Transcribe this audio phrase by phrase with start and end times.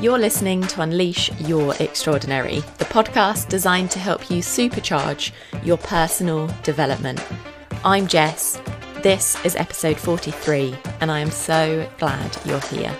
[0.00, 5.32] You're listening to Unleash Your Extraordinary, the podcast designed to help you supercharge
[5.64, 7.20] your personal development.
[7.84, 8.62] I'm Jess.
[9.02, 12.96] This is episode 43, and I am so glad you're here.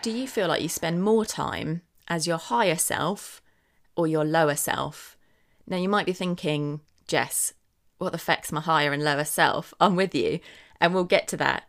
[0.00, 3.42] Do you feel like you spend more time as your higher self
[3.96, 5.16] or your lower self?
[5.66, 7.52] Now, you might be thinking, Jess,
[7.98, 9.74] what affects my higher and lower self?
[9.80, 10.38] I'm with you,
[10.80, 11.64] and we'll get to that.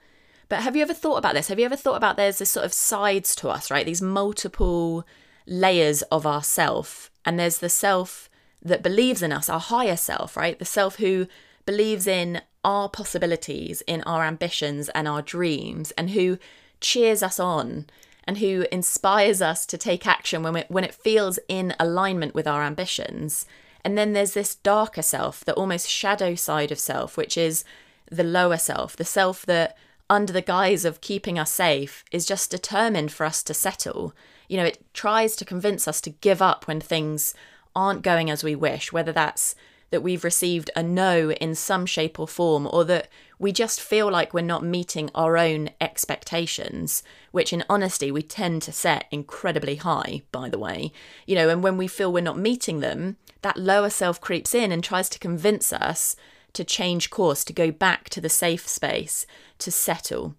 [0.50, 1.48] But have you ever thought about this?
[1.48, 3.86] Have you ever thought about there's this sort of sides to us, right?
[3.86, 5.06] These multiple
[5.46, 7.12] layers of our self.
[7.24, 8.30] And there's the self
[8.62, 10.58] that believes in us, our higher self, right?
[10.58, 11.28] The self who
[11.66, 16.40] believes in our possibilities, in our ambitions and our dreams, and who
[16.82, 17.86] cheers us on
[18.26, 22.64] and who inspires us to take action when, when it feels in alignment with our
[22.64, 23.46] ambitions.
[23.84, 27.64] And then there's this darker self, the almost shadow side of self, which is
[28.12, 29.78] the lower self, the self that
[30.10, 34.14] under the guise of keeping us safe, is just determined for us to settle.
[34.48, 37.34] You know, it tries to convince us to give up when things
[37.76, 39.56] aren't going as we wish, whether that's
[39.92, 43.08] that we've received a no in some shape or form, or that
[43.40, 48.62] we just feel like we're not meeting our own expectations, which in honesty we tend
[48.62, 50.92] to set incredibly high, by the way.
[51.26, 54.72] You know, and when we feel we're not meeting them, that lower self creeps in
[54.72, 56.16] and tries to convince us
[56.54, 59.26] to change course, to go back to the safe space,
[59.60, 60.36] to settle.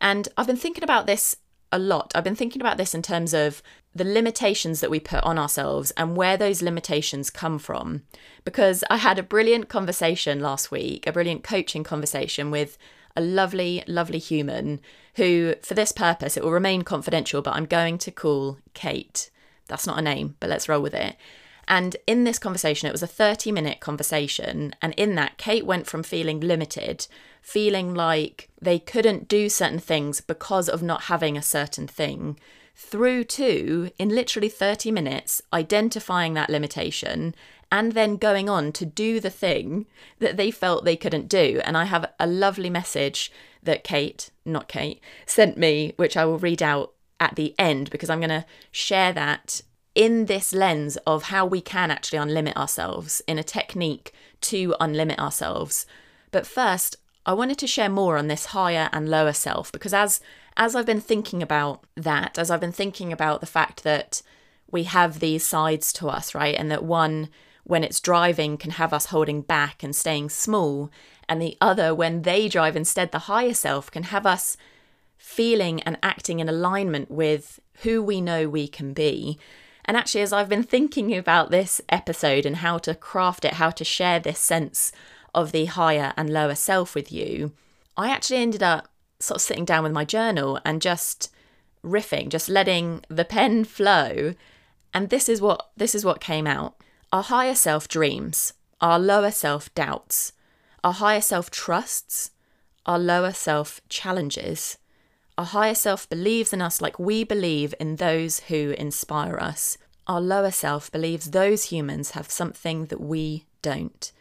[0.00, 1.36] And I've been thinking about this
[1.72, 2.12] a lot.
[2.14, 3.62] I've been thinking about this in terms of
[3.94, 8.02] the limitations that we put on ourselves and where those limitations come from.
[8.44, 12.76] Because I had a brilliant conversation last week, a brilliant coaching conversation with
[13.16, 14.80] a lovely, lovely human
[15.16, 19.30] who, for this purpose, it will remain confidential, but I'm going to call Kate.
[19.68, 21.16] That's not a name, but let's roll with it.
[21.66, 24.74] And in this conversation, it was a 30 minute conversation.
[24.82, 27.06] And in that, Kate went from feeling limited,
[27.40, 32.38] feeling like they couldn't do certain things because of not having a certain thing,
[32.76, 37.34] through to, in literally 30 minutes, identifying that limitation
[37.70, 39.86] and then going on to do the thing
[40.20, 41.60] that they felt they couldn't do.
[41.64, 46.38] And I have a lovely message that Kate, not Kate, sent me, which I will
[46.38, 49.62] read out at the end because I'm going to share that
[49.94, 55.18] in this lens of how we can actually unlimit ourselves in a technique to unlimit
[55.18, 55.86] ourselves.
[56.30, 56.96] But first,
[57.26, 60.20] I wanted to share more on this higher and lower self because as
[60.56, 64.22] as I've been thinking about that, as I've been thinking about the fact that
[64.70, 66.54] we have these sides to us, right?
[66.54, 67.28] And that one
[67.64, 70.90] when it's driving can have us holding back and staying small,
[71.28, 74.56] and the other when they drive instead the higher self can have us
[75.16, 79.38] feeling and acting in alignment with who we know we can be.
[79.84, 83.70] And actually, as I've been thinking about this episode and how to craft it, how
[83.70, 84.92] to share this sense
[85.34, 87.52] of the higher and lower self with you,
[87.96, 88.88] I actually ended up
[89.20, 91.30] sort of sitting down with my journal and just
[91.84, 94.34] riffing, just letting the pen flow.
[94.92, 96.76] And this is what this is what came out.
[97.12, 100.32] Our higher self dreams, our lower self doubts,
[100.82, 102.30] our higher self trusts,
[102.86, 104.78] our lower self challenges,
[105.36, 109.76] our higher self believes in us like we believe in those who inspire us.
[110.06, 114.12] Our lower self believes those humans have something that we don't.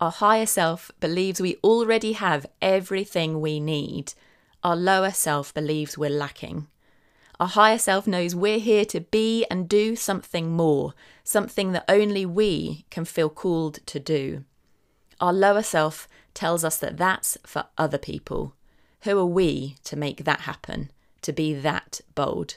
[0.00, 4.14] Our higher self believes we already have everything we need.
[4.62, 6.68] Our lower self believes we're lacking.
[7.38, 10.94] Our higher self knows we're here to be and do something more,
[11.24, 14.44] something that only we can feel called to do.
[15.20, 18.54] Our lower self tells us that that's for other people.
[19.04, 22.56] Who are we to make that happen, to be that bold?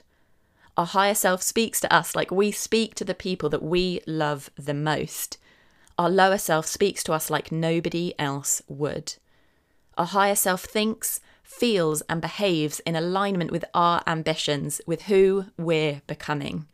[0.78, 4.50] Our higher self speaks to us like we speak to the people that we love
[4.56, 5.38] the most.
[5.97, 9.16] Our lower self speaks to us like nobody else would.
[9.97, 16.02] Our higher self thinks, feels, and behaves in alignment with our ambitions, with who we're
[16.07, 16.66] becoming.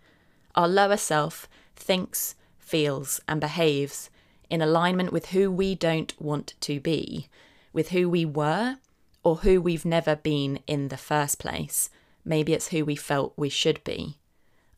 [0.53, 4.11] Our lower self thinks, feels, and behaves
[4.51, 7.27] in alignment with who we don't want to be,
[7.73, 8.77] with who we were
[9.23, 11.89] or who we've never been in the first place.
[12.25, 14.17] Maybe it's who we felt we should be.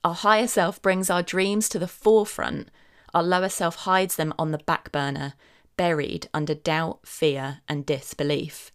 [0.04, 2.70] Our higher self brings our dreams to the forefront,
[3.14, 5.34] our lower self hides them on the back burner,
[5.78, 8.72] buried under doubt, fear, and disbelief.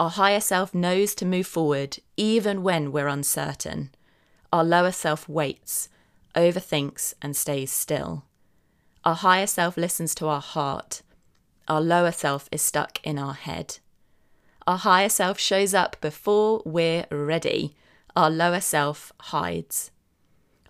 [0.00, 3.90] Our higher self knows to move forward even when we're uncertain.
[4.52, 5.88] Our lower self waits,
[6.34, 8.24] overthinks, and stays still.
[9.04, 11.02] Our higher self listens to our heart.
[11.68, 13.78] Our lower self is stuck in our head.
[14.66, 17.76] Our higher self shows up before we're ready.
[18.16, 19.92] Our lower self hides.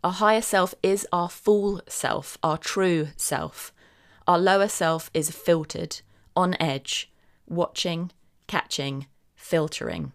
[0.04, 3.72] Our higher self is our full self, our true self.
[4.26, 6.02] Our lower self is filtered,
[6.36, 7.10] on edge,
[7.46, 8.10] watching,
[8.46, 10.12] catching, filtering.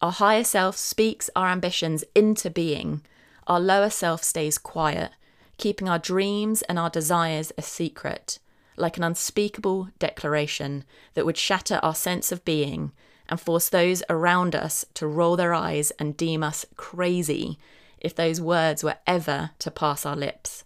[0.00, 3.02] Our higher self speaks our ambitions into being.
[3.46, 5.10] Our lower self stays quiet,
[5.58, 8.38] keeping our dreams and our desires a secret,
[8.80, 10.84] like an unspeakable declaration
[11.14, 12.92] that would shatter our sense of being
[13.28, 17.58] and force those around us to roll their eyes and deem us crazy
[17.98, 20.64] if those words were ever to pass our lips.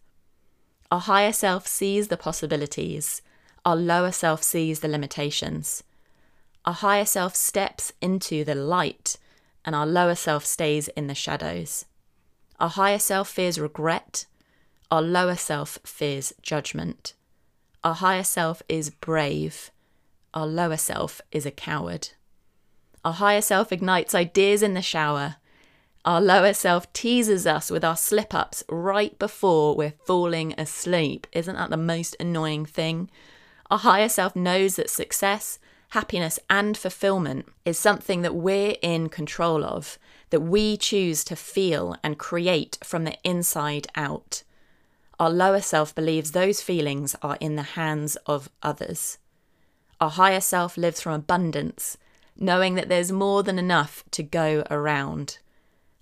[0.91, 3.21] Our higher self sees the possibilities,
[3.65, 5.83] our lower self sees the limitations.
[6.65, 9.17] Our higher self steps into the light,
[9.65, 11.85] and our lower self stays in the shadows.
[12.61, 14.27] Our higher self fears regret,
[14.91, 17.15] our lower self fears judgment.
[17.85, 19.71] Our higher self is brave,
[20.33, 22.09] our lower self is a coward.
[23.05, 25.37] Our higher self ignites ideas in the shower.
[26.07, 31.27] Our lower self teases us with our slip ups right before we're falling asleep.
[31.33, 33.11] Isn't that the most annoying thing?
[33.71, 35.59] Our higher self knows that success,
[35.91, 39.99] happiness, and fulfillment is something that we're in control of,
[40.31, 44.43] that we choose to feel and create from the inside out.
[45.19, 49.19] Our lower self believes those feelings are in the hands of others.
[50.01, 51.97] Our higher self lives from abundance,
[52.37, 55.39] knowing that there's more than enough to go around.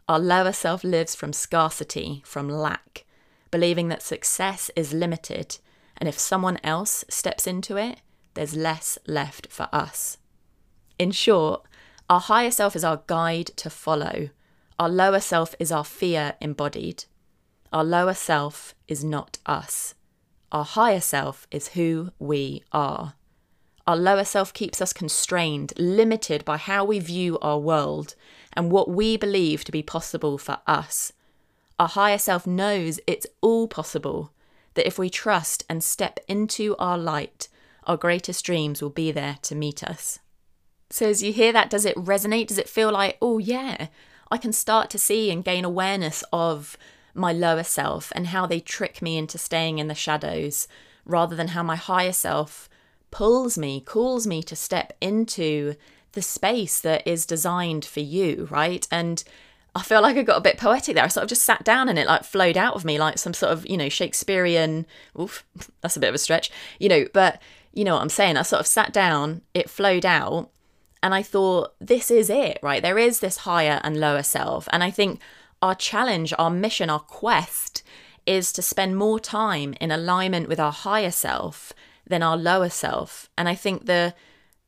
[0.08, 3.04] Our lower self lives from scarcity, from lack,
[3.50, 5.58] believing that success is limited,
[5.98, 8.00] and if someone else steps into it,
[8.34, 10.16] there's less left for us.
[10.98, 11.66] In short,
[12.08, 14.30] our higher self is our guide to follow.
[14.78, 17.04] Our lower self is our fear embodied.
[17.72, 19.94] Our lower self is not us.
[20.50, 23.14] Our higher self is who we are.
[23.86, 28.14] Our lower self keeps us constrained, limited by how we view our world
[28.52, 31.12] and what we believe to be possible for us.
[31.78, 34.32] Our higher self knows it's all possible,
[34.74, 37.48] that if we trust and step into our light,
[37.84, 40.18] our greatest dreams will be there to meet us.
[40.90, 42.48] So, as you hear that, does it resonate?
[42.48, 43.88] Does it feel like, oh, yeah,
[44.30, 46.76] I can start to see and gain awareness of
[47.14, 50.68] my lower self and how they trick me into staying in the shadows
[51.04, 52.68] rather than how my higher self
[53.10, 55.74] pulls me, calls me to step into
[56.12, 58.86] the space that is designed for you, right?
[58.90, 59.22] And
[59.74, 61.04] I feel like I got a bit poetic there.
[61.04, 63.34] I sort of just sat down and it like flowed out of me like some
[63.34, 64.86] sort of, you know, Shakespearean,
[65.18, 65.44] oof,
[65.80, 67.40] that's a bit of a stretch, you know, but
[67.72, 68.36] you know what I'm saying?
[68.36, 70.50] I sort of sat down, it flowed out,
[71.02, 72.82] and I thought, this is it, right?
[72.82, 74.68] There is this higher and lower self.
[74.72, 75.20] And I think
[75.62, 77.82] our challenge, our mission, our quest
[78.26, 81.72] is to spend more time in alignment with our higher self
[82.06, 83.30] than our lower self.
[83.38, 84.14] And I think the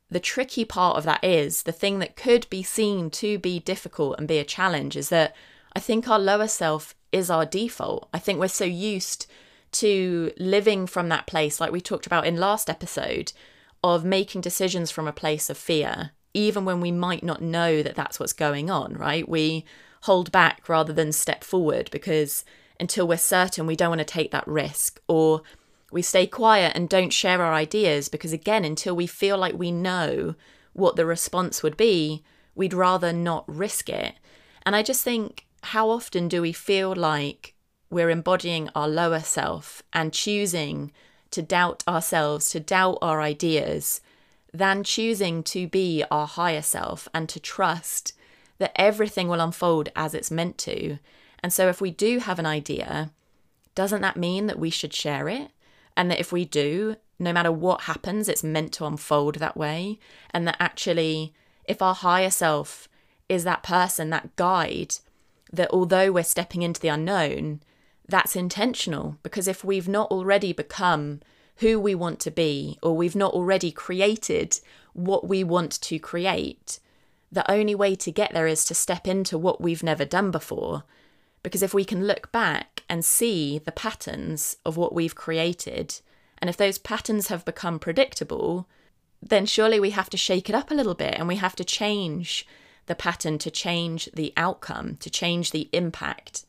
[0.09, 4.15] the tricky part of that is the thing that could be seen to be difficult
[4.17, 5.35] and be a challenge is that
[5.73, 8.07] I think our lower self is our default.
[8.13, 9.25] I think we're so used
[9.73, 13.33] to living from that place, like we talked about in last episode,
[13.83, 17.95] of making decisions from a place of fear, even when we might not know that
[17.95, 19.27] that's what's going on, right?
[19.27, 19.65] We
[20.05, 22.45] hold back rather than step forward because
[22.79, 25.41] until we're certain we don't want to take that risk or
[25.91, 29.71] we stay quiet and don't share our ideas because, again, until we feel like we
[29.71, 30.35] know
[30.73, 32.23] what the response would be,
[32.53, 34.15] we'd rather not risk it.
[34.65, 37.55] And I just think, how often do we feel like
[37.89, 40.91] we're embodying our lower self and choosing
[41.31, 44.01] to doubt ourselves, to doubt our ideas,
[44.53, 48.13] than choosing to be our higher self and to trust
[48.57, 50.97] that everything will unfold as it's meant to?
[51.39, 53.11] And so, if we do have an idea,
[53.75, 55.51] doesn't that mean that we should share it?
[55.97, 59.99] And that if we do, no matter what happens, it's meant to unfold that way.
[60.31, 61.33] And that actually,
[61.65, 62.87] if our higher self
[63.29, 64.95] is that person, that guide,
[65.51, 67.61] that although we're stepping into the unknown,
[68.07, 69.17] that's intentional.
[69.23, 71.21] Because if we've not already become
[71.57, 74.59] who we want to be, or we've not already created
[74.93, 76.79] what we want to create,
[77.35, 80.83] the only way to get there is to step into what we've never done before.
[81.43, 85.99] Because if we can look back and see the patterns of what we've created.
[86.39, 88.67] And if those patterns have become predictable,
[89.21, 91.63] then surely we have to shake it up a little bit and we have to
[91.63, 92.47] change
[92.85, 96.45] the pattern to change the outcome, to change the impact.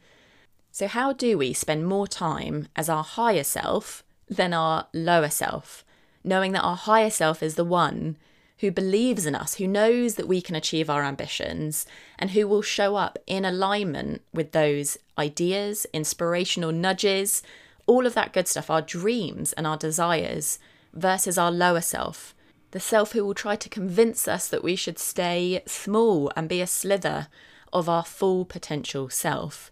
[0.70, 5.84] So, how do we spend more time as our higher self than our lower self,
[6.22, 8.16] knowing that our higher self is the one
[8.58, 11.86] who believes in us, who knows that we can achieve our ambitions,
[12.18, 17.42] and who will show up in alignment with those ideas, inspirational nudges,
[17.86, 20.58] all of that good stuff, our dreams and our desires,
[20.94, 22.34] versus our lower self,
[22.70, 26.60] the self who will try to convince us that we should stay small and be
[26.60, 27.28] a slither
[27.72, 29.70] of our full potential self.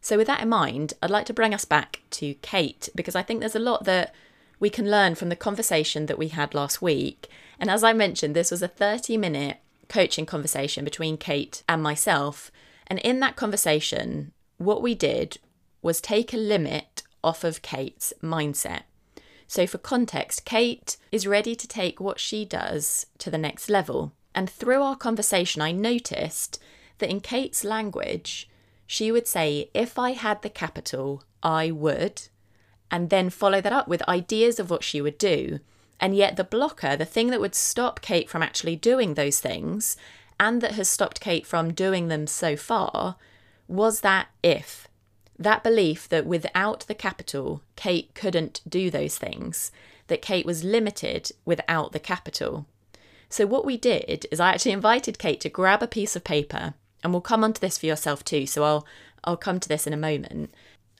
[0.00, 3.22] So, with that in mind, I'd like to bring us back to Kate because I
[3.22, 4.14] think there's a lot that
[4.60, 7.28] we can learn from the conversation that we had last week.
[7.58, 12.50] And as I mentioned, this was a 30 minute coaching conversation between Kate and myself.
[12.86, 15.38] And in that conversation, what we did
[15.82, 18.82] was take a limit off of Kate's mindset.
[19.46, 24.12] So, for context, Kate is ready to take what she does to the next level.
[24.34, 26.60] And through our conversation, I noticed
[26.98, 28.48] that in Kate's language,
[28.86, 32.28] she would say, If I had the capital, I would,
[32.90, 35.60] and then follow that up with ideas of what she would do.
[36.00, 39.96] And yet, the blocker, the thing that would stop Kate from actually doing those things,
[40.38, 43.16] and that has stopped Kate from doing them so far,
[43.66, 44.86] was that if.
[45.38, 49.70] That belief that without the capital, Kate couldn't do those things,
[50.06, 52.66] that Kate was limited without the capital.
[53.28, 56.74] So, what we did is I actually invited Kate to grab a piece of paper,
[57.02, 58.46] and we'll come onto this for yourself too.
[58.46, 58.86] So, I'll,
[59.24, 60.50] I'll come to this in a moment,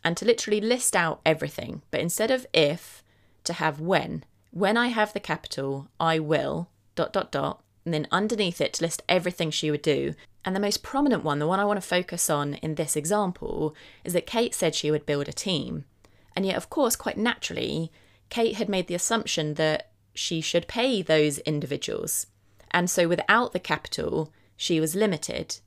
[0.08, 1.82] and to literally list out everything.
[1.90, 3.04] But instead of if,
[3.44, 4.24] to have when.
[4.52, 8.84] When I have the capital, I will, dot, dot, dot, and then underneath it to
[8.84, 10.14] list everything she would do.
[10.46, 13.76] And the most prominent one, the one I want to focus on in this example,
[14.02, 15.84] is that Kate said she would build a team.
[16.34, 17.92] And yet, of course, quite naturally,
[18.30, 22.28] Kate had made the assumption that she should pay those individuals.
[22.70, 25.58] And so without the capital, she was limited.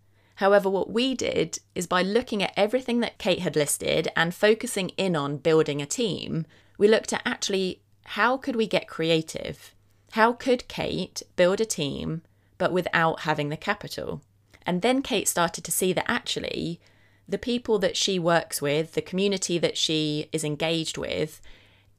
[0.42, 4.90] However, what we did is by looking at everything that Kate had listed and focusing
[4.98, 6.48] in on building a team,
[6.80, 7.84] we looked at actually
[8.18, 9.76] how could we get creative?
[10.14, 12.24] How could Kate build a team
[12.58, 14.24] but without having the capital?
[14.66, 16.82] And then Kate started to see that actually
[17.30, 21.40] the people that she works with, the community that she is engaged with,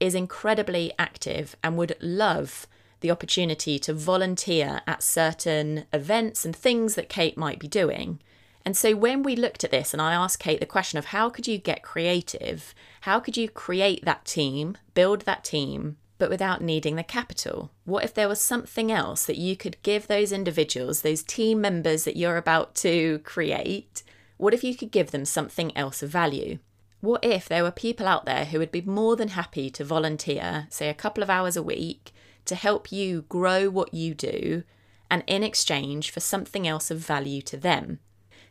[0.00, 2.66] is incredibly active and would love
[3.02, 8.18] the opportunity to volunteer at certain events and things that Kate might be doing.
[8.64, 11.28] And so when we looked at this and I asked Kate the question of how
[11.28, 12.74] could you get creative?
[13.02, 17.72] How could you create that team, build that team, but without needing the capital?
[17.84, 22.04] What if there was something else that you could give those individuals, those team members
[22.04, 24.04] that you're about to create?
[24.36, 26.58] What if you could give them something else of value?
[27.00, 30.68] What if there were people out there who would be more than happy to volunteer,
[30.70, 32.12] say a couple of hours a week,
[32.44, 34.62] to help you grow what you do,
[35.10, 37.98] and in exchange for something else of value to them?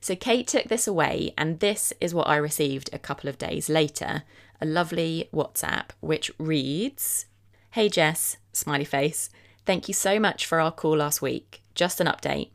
[0.01, 3.69] So Kate took this away, and this is what I received a couple of days
[3.69, 4.23] later
[4.61, 7.25] a lovely WhatsApp which reads
[7.71, 9.29] Hey Jess, smiley face.
[9.65, 11.63] Thank you so much for our call last week.
[11.73, 12.51] Just an update.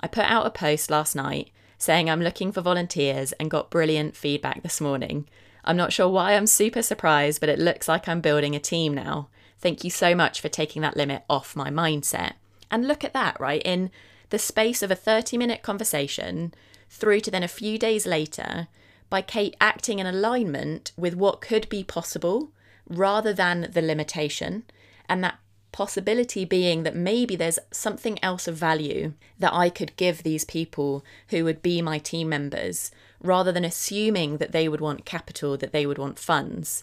[0.00, 4.16] I put out a post last night saying I'm looking for volunteers and got brilliant
[4.16, 5.28] feedback this morning.
[5.64, 8.94] I'm not sure why I'm super surprised, but it looks like I'm building a team
[8.94, 9.28] now.
[9.58, 12.34] Thank you so much for taking that limit off my mindset.
[12.70, 13.62] And look at that, right?
[13.64, 13.90] In
[14.30, 16.54] the space of a 30 minute conversation,
[16.90, 18.68] through to then a few days later,
[19.08, 22.52] by Kate acting in alignment with what could be possible
[22.88, 24.64] rather than the limitation,
[25.08, 25.38] and that
[25.72, 31.04] possibility being that maybe there's something else of value that I could give these people
[31.28, 32.90] who would be my team members
[33.22, 36.82] rather than assuming that they would want capital, that they would want funds.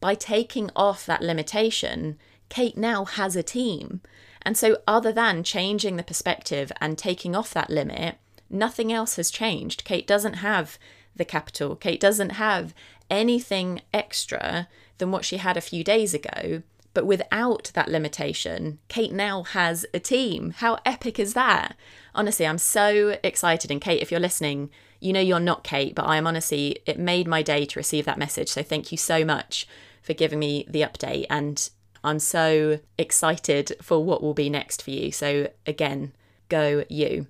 [0.00, 2.18] By taking off that limitation,
[2.48, 4.00] Kate now has a team.
[4.42, 8.16] And so, other than changing the perspective and taking off that limit,
[8.50, 9.84] nothing else has changed.
[9.84, 10.78] Kate doesn't have
[11.14, 12.74] the capital, Kate doesn't have
[13.10, 16.62] anything extra than what she had a few days ago.
[16.96, 20.54] But without that limitation, Kate now has a team.
[20.56, 21.76] How epic is that?
[22.14, 23.70] Honestly, I'm so excited.
[23.70, 26.98] And Kate, if you're listening, you know you're not Kate, but I am honestly, it
[26.98, 28.48] made my day to receive that message.
[28.48, 29.68] So thank you so much
[30.00, 31.26] for giving me the update.
[31.28, 31.68] And
[32.02, 35.12] I'm so excited for what will be next for you.
[35.12, 36.14] So again,
[36.48, 37.26] go you.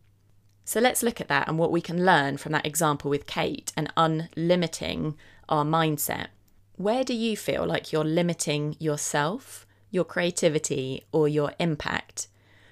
[0.66, 3.72] So let's look at that and what we can learn from that example with Kate
[3.76, 5.14] and unlimiting
[5.48, 6.26] our mindset.
[6.74, 12.26] Where do you feel like you're limiting yourself, your creativity, or your impact?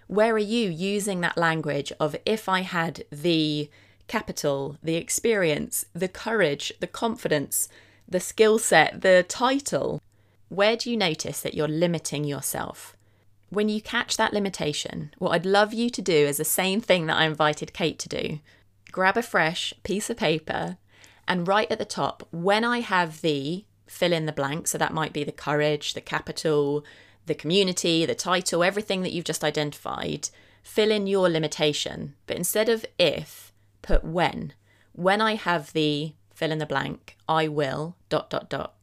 [0.09, 3.71] Where are you using that language of if I had the
[4.09, 7.69] capital, the experience, the courage, the confidence,
[8.09, 10.03] the skill set, the title?
[10.49, 12.97] Where do you notice that you're limiting yourself?
[13.55, 17.07] When you catch that limitation, what I'd love you to do is the same thing
[17.07, 18.41] that I invited Kate to do.
[18.91, 20.77] Grab a fresh piece of paper
[21.29, 24.67] and write at the top, when I have the fill in the blank.
[24.67, 26.85] So that might be the courage, the capital,
[27.27, 30.31] the community, the title, everything that you've just identified.
[30.65, 32.17] Fill in your limitation.
[32.27, 34.53] But instead of if, put when.
[34.93, 38.75] When I have the fill in the blank, I will, dot, dot, dot.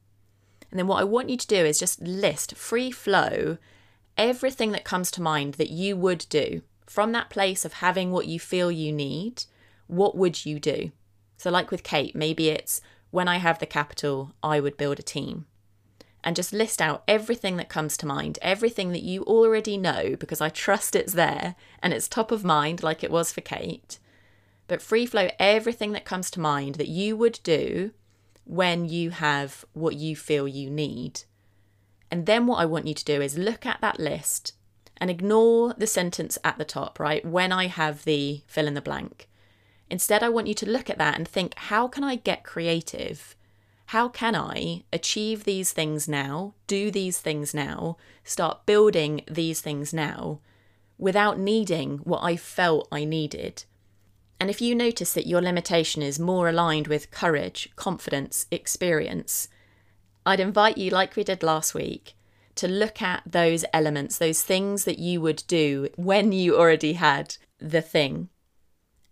[0.70, 3.58] And then what I want you to do is just list free flow
[4.18, 8.28] everything that comes to mind that you would do from that place of having what
[8.28, 9.46] you feel you need.
[9.88, 10.92] What would you do?
[11.38, 15.04] So, like with Kate, maybe it's when I have the capital, I would build a
[15.04, 15.46] team.
[16.24, 20.42] and just list out everything that comes to mind, everything that you already know, because
[20.42, 23.98] I trust it's there and it's top of mind, like it was for Kate.
[24.68, 27.92] But free flow everything that comes to mind that you would do
[28.46, 31.24] when you have what you feel you need.
[32.12, 34.54] And then what I want you to do is look at that list
[34.98, 37.26] and ignore the sentence at the top, right?
[37.26, 39.30] When I have the fill in the blank.
[39.90, 43.36] Instead, I want you to look at that and think, how can I get creative?
[43.88, 49.94] How can I achieve these things now, do these things now, start building these things
[49.94, 50.40] now
[50.98, 53.66] without needing what I felt I needed?
[54.40, 59.50] And if you notice that your limitation is more aligned with courage, confidence, experience,
[60.26, 62.14] I'd invite you, like we did last week,
[62.56, 67.38] to look at those elements, those things that you would do when you already had
[67.60, 68.30] the thing,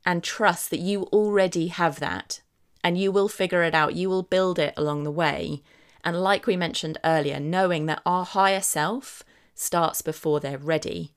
[0.06, 2.42] and trust that you already have that
[2.84, 3.96] and you will figure it out.
[3.96, 5.62] You will build it along the way.
[6.04, 9.24] And like we mentioned earlier, knowing that our higher self
[9.54, 11.12] starts before they're ready.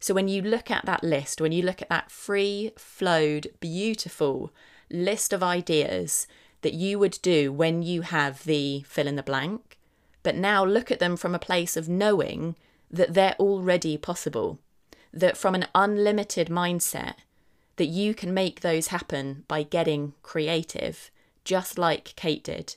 [0.00, 4.52] So when you look at that list, when you look at that free flowed, beautiful
[4.90, 6.28] list of ideas
[6.62, 9.78] that you would do when you have the fill in the blank,
[10.22, 12.56] but now look at them from a place of knowing
[12.90, 14.58] that they're already possible,
[15.12, 17.14] that from an unlimited mindset,
[17.76, 21.10] that you can make those happen by getting creative,
[21.44, 22.76] just like Kate did.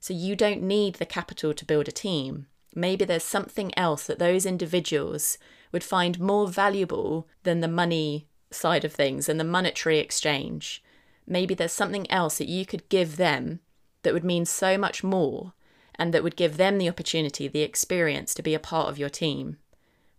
[0.00, 2.46] So you don't need the capital to build a team.
[2.74, 5.38] Maybe there's something else that those individuals
[5.72, 10.82] would find more valuable than the money side of things and the monetary exchange.
[11.28, 13.60] Maybe there's something else that you could give them
[14.02, 15.52] that would mean so much more
[15.96, 19.10] and that would give them the opportunity, the experience to be a part of your
[19.10, 19.58] team.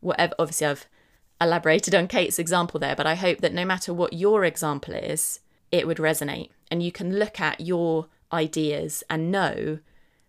[0.01, 0.87] Whatever, obviously, I've
[1.41, 5.39] elaborated on Kate's example there, but I hope that no matter what your example is,
[5.71, 6.49] it would resonate.
[6.69, 9.79] And you can look at your ideas and know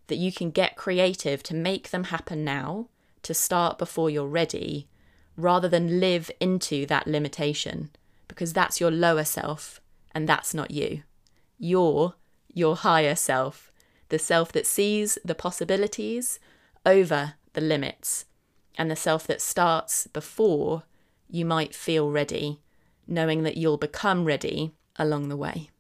[0.07, 2.89] that you can get creative to make them happen now,
[3.23, 4.89] to start before you're ready,
[5.37, 7.91] rather than live into that limitation,
[8.29, 9.81] because that's your lower self
[10.13, 11.03] and that's not you.
[11.59, 12.15] You're
[12.53, 13.71] your higher self,
[14.09, 16.39] the self that sees the possibilities
[16.85, 18.25] over the limits,
[18.77, 20.85] and the self that starts before
[21.29, 22.61] you might feel ready,
[23.07, 25.71] knowing that you'll become ready along the way.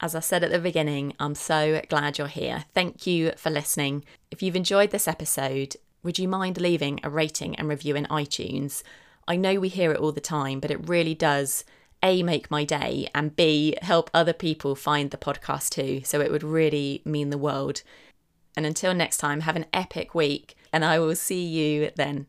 [0.00, 2.64] As I said at the beginning, I'm so glad you're here.
[2.72, 4.04] Thank you for listening.
[4.30, 8.82] If you've enjoyed this episode, would you mind leaving a rating and review in iTunes?
[9.28, 11.64] I know we hear it all the time, but it really does
[12.02, 16.02] A, make my day, and B, help other people find the podcast too.
[16.04, 17.82] So it would really mean the world.
[18.56, 22.26] And until next time, have an epic week, and I will see you then.